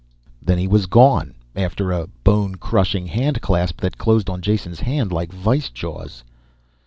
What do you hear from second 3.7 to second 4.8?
that closed on Jason's